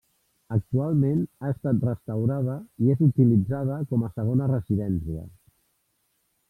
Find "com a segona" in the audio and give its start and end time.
3.93-4.53